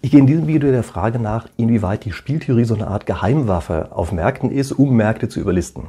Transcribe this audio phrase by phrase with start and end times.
[0.00, 3.88] Ich gehe in diesem Video der Frage nach, inwieweit die Spieltheorie so eine Art Geheimwaffe
[3.90, 5.88] auf Märkten ist, um Märkte zu überlisten.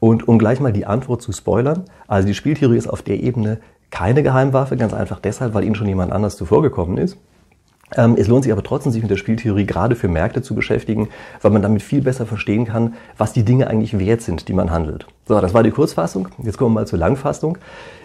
[0.00, 3.60] Und um gleich mal die Antwort zu spoilern, also die Spieltheorie ist auf der Ebene
[3.90, 7.16] keine Geheimwaffe, ganz einfach deshalb, weil Ihnen schon jemand anders zuvor gekommen ist.
[7.96, 11.10] Ähm, es lohnt sich aber trotzdem, sich mit der Spieltheorie gerade für Märkte zu beschäftigen,
[11.40, 14.72] weil man damit viel besser verstehen kann, was die Dinge eigentlich wert sind, die man
[14.72, 15.06] handelt.
[15.26, 16.28] So, das war die Kurzfassung.
[16.42, 17.56] Jetzt kommen wir mal zur Langfassung.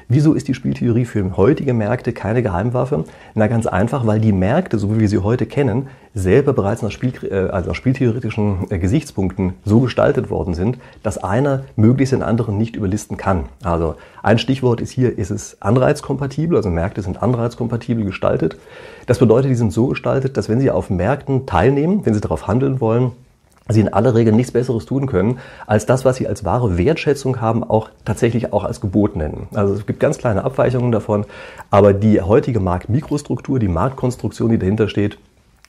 [0.07, 3.03] Wieso ist die Spieltheorie für heutige Märkte keine Geheimwaffe?
[3.35, 6.89] Na ganz einfach, weil die Märkte, so wie wir sie heute kennen, selber bereits nach,
[6.89, 12.23] Spiel, äh, also nach spieltheoretischen äh, Gesichtspunkten so gestaltet worden sind, dass einer möglichst den
[12.23, 13.49] anderen nicht überlisten kann.
[13.63, 18.57] Also ein Stichwort ist hier, ist es anreizkompatibel, also Märkte sind anreizkompatibel gestaltet.
[19.05, 22.47] Das bedeutet, die sind so gestaltet, dass wenn Sie auf Märkten teilnehmen, wenn Sie darauf
[22.47, 23.11] handeln wollen,
[23.75, 27.39] sie in aller Regel nichts Besseres tun können, als das, was sie als wahre Wertschätzung
[27.41, 29.47] haben, auch tatsächlich auch als Gebot nennen.
[29.53, 31.25] Also es gibt ganz kleine Abweichungen davon,
[31.69, 35.17] aber die heutige Marktmikrostruktur, die Marktkonstruktion, die dahinter steht,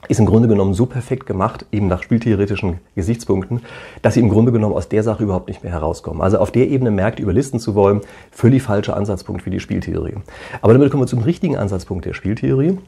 [0.08, 3.60] ist im Grunde genommen so perfekt gemacht, eben nach spieltheoretischen Gesichtspunkten,
[4.02, 6.22] dass sie im Grunde genommen aus der Sache überhaupt nicht mehr herauskommen.
[6.22, 10.14] Also auf der Ebene Märkte überlisten zu wollen, völlig falscher Ansatzpunkt für die Spieltheorie.
[10.62, 12.78] Aber damit kommen wir zum richtigen Ansatzpunkt der Spieltheorie.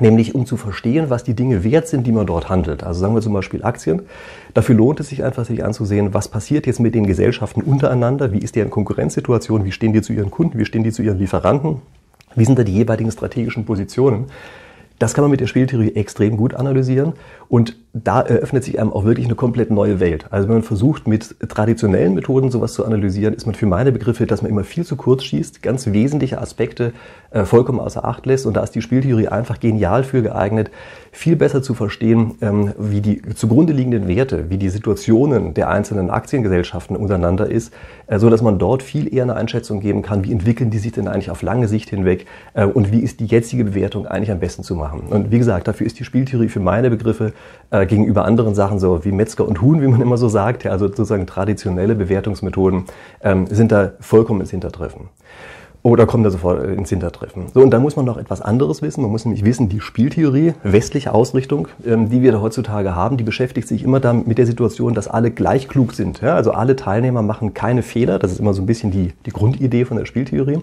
[0.00, 2.84] Nämlich um zu verstehen, was die Dinge wert sind, die man dort handelt.
[2.84, 4.02] Also sagen wir zum Beispiel Aktien.
[4.54, 8.38] Dafür lohnt es sich einfach, sich anzusehen, was passiert jetzt mit den Gesellschaften untereinander, wie
[8.38, 11.82] ist deren Konkurrenzsituation, wie stehen die zu ihren Kunden, wie stehen die zu ihren Lieferanten,
[12.34, 14.26] wie sind da die jeweiligen strategischen Positionen.
[14.98, 17.12] Das kann man mit der Spieltheorie extrem gut analysieren
[17.48, 20.26] und da eröffnet sich einem auch wirklich eine komplett neue Welt.
[20.30, 24.26] Also wenn man versucht, mit traditionellen Methoden sowas zu analysieren, ist man für meine Begriffe,
[24.26, 26.92] dass man immer viel zu kurz schießt, ganz wesentliche Aspekte
[27.30, 30.70] äh, vollkommen außer Acht lässt und da ist die Spieltheorie einfach genial für geeignet,
[31.12, 36.10] viel besser zu verstehen, ähm, wie die zugrunde liegenden Werte, wie die Situationen der einzelnen
[36.10, 37.72] Aktiengesellschaften untereinander ist,
[38.06, 40.92] äh, so dass man dort viel eher eine Einschätzung geben kann, wie entwickeln die sich
[40.92, 44.40] denn eigentlich auf lange Sicht hinweg äh, und wie ist die jetzige Bewertung eigentlich am
[44.40, 44.87] besten zu machen.
[44.94, 47.32] Und wie gesagt, dafür ist die Spieltheorie für meine Begriffe
[47.70, 50.72] äh, gegenüber anderen Sachen, so wie Metzger und Huhn, wie man immer so sagt, ja,
[50.72, 52.84] also sozusagen traditionelle Bewertungsmethoden,
[53.22, 55.08] ähm, sind da vollkommen ins Hintertreffen.
[55.82, 57.46] Oder kommt da sofort ins Hintertreffen.
[57.54, 59.00] So, und da muss man noch etwas anderes wissen.
[59.02, 63.24] Man muss nämlich wissen, die Spieltheorie, westliche Ausrichtung, ähm, die wir da heutzutage haben, die
[63.24, 66.20] beschäftigt sich immer damit mit der Situation, dass alle gleich klug sind.
[66.20, 66.34] Ja?
[66.34, 68.18] Also alle Teilnehmer machen keine Fehler.
[68.18, 70.58] Das ist immer so ein bisschen die, die Grundidee von der Spieltheorie.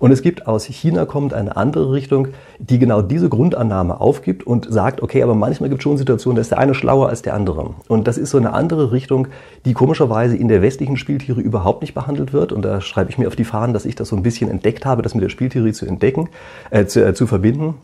[0.00, 2.28] Und es gibt aus China kommt eine andere Richtung,
[2.58, 6.40] die genau diese Grundannahme aufgibt und sagt, okay, aber manchmal gibt es schon Situationen, da
[6.40, 7.74] ist der eine schlauer als der andere.
[7.86, 9.28] Und das ist so eine andere Richtung,
[9.64, 12.50] die komischerweise in der westlichen Spieltheorie überhaupt nicht behandelt wird.
[12.52, 14.86] Und da schreibe ich mir auf die Fahnen, dass ich das so ein bisschen entdeckt
[14.86, 16.30] habe, das mit der Spieltheorie zu entdecken,
[16.70, 17.74] äh, zu, äh, zu verbinden.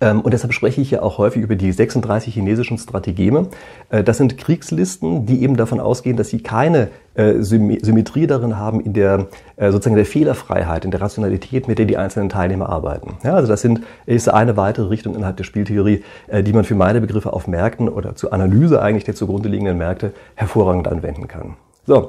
[0.00, 3.48] Ähm, und deshalb spreche ich ja auch häufig über die 36 chinesischen Strategeme.
[3.90, 8.80] Äh, das sind Kriegslisten, die eben davon ausgehen, dass sie keine äh, Symmetrie darin haben
[8.80, 13.18] in der äh, sozusagen der Fehlerfreiheit, in der Rationalität, mit der die einzelnen Teilnehmer arbeiten.
[13.22, 16.02] Ja, also das sind, ist eine weitere Richtung innerhalb der Spieltheorie,
[16.42, 20.12] die man für meine Begriffe auf Märkten oder zur Analyse eigentlich der zugrunde liegenden Märkte
[20.34, 21.54] hervorragend anwenden kann.
[21.86, 22.08] So.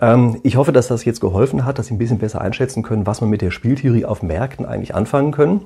[0.00, 3.06] Ähm, ich hoffe, dass das jetzt geholfen hat, dass Sie ein bisschen besser einschätzen können,
[3.06, 5.62] was man mit der Spieltheorie auf Märkten eigentlich anfangen können.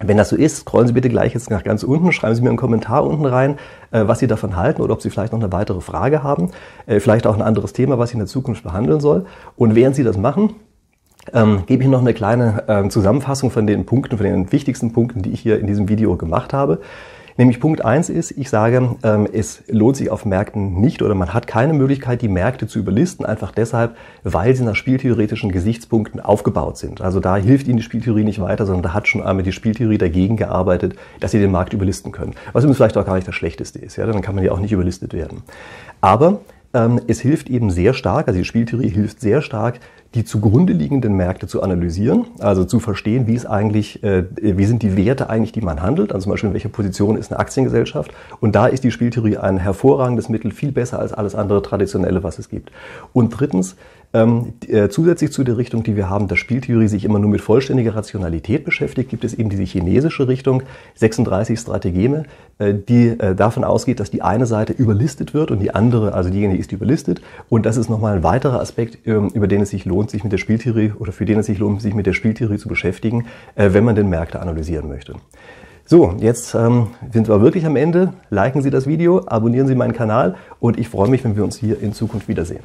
[0.00, 2.48] Wenn das so ist, scrollen Sie bitte gleich jetzt nach ganz unten, schreiben Sie mir
[2.48, 3.58] einen Kommentar unten rein,
[3.90, 6.50] äh, was Sie davon halten oder ob Sie vielleicht noch eine weitere Frage haben,
[6.86, 9.26] äh, vielleicht auch ein anderes Thema, was ich in der Zukunft behandeln soll.
[9.56, 10.54] Und während Sie das machen,
[11.32, 15.22] ähm, gebe ich noch eine kleine ähm, Zusammenfassung von den Punkten, von den wichtigsten Punkten,
[15.22, 16.80] die ich hier in diesem Video gemacht habe.
[17.36, 21.32] Nämlich Punkt eins ist, ich sage, ähm, es lohnt sich auf Märkten nicht oder man
[21.32, 26.78] hat keine Möglichkeit, die Märkte zu überlisten, einfach deshalb, weil sie nach spieltheoretischen Gesichtspunkten aufgebaut
[26.78, 27.00] sind.
[27.00, 29.98] Also da hilft Ihnen die Spieltheorie nicht weiter, sondern da hat schon einmal die Spieltheorie
[29.98, 32.34] dagegen gearbeitet, dass Sie den Markt überlisten können.
[32.52, 33.96] Was übrigens vielleicht auch gar nicht das Schlechteste ist.
[33.96, 34.06] Ja?
[34.06, 35.42] Dann kann man ja auch nicht überlistet werden.
[36.00, 36.40] Aber
[37.06, 39.80] es hilft eben sehr stark, also die Spieltheorie hilft sehr stark,
[40.14, 44.82] die zugrunde liegenden Märkte zu analysieren, also zu verstehen, wie es eigentlich, äh, wie sind
[44.82, 48.12] die Werte eigentlich, die man handelt, also zum Beispiel in welcher Position ist eine Aktiengesellschaft.
[48.40, 52.38] Und da ist die Spieltheorie ein hervorragendes Mittel, viel besser als alles andere traditionelle, was
[52.38, 52.72] es gibt.
[53.12, 53.76] Und drittens,
[54.14, 57.40] ähm, äh, zusätzlich zu der Richtung, die wir haben, dass Spieltheorie sich immer nur mit
[57.40, 60.62] vollständiger Rationalität beschäftigt, gibt es eben diese chinesische Richtung,
[60.96, 62.24] 36 Strategeme,
[62.58, 66.30] äh, die äh, davon ausgeht, dass die eine Seite überlistet wird und die andere, also
[66.30, 67.22] diejenige ist überlistet.
[67.48, 70.32] Und das ist nochmal ein weiterer Aspekt, ähm, über den es sich lohnt, sich mit
[70.32, 73.70] der Spieltheorie oder für den es sich lohnt, sich mit der Spieltheorie zu beschäftigen, äh,
[73.72, 75.14] wenn man den Märkte analysieren möchte.
[75.84, 78.12] So, jetzt ähm, sind wir wirklich am Ende.
[78.30, 81.56] Liken Sie das Video, abonnieren Sie meinen Kanal und ich freue mich, wenn wir uns
[81.56, 82.62] hier in Zukunft wiedersehen.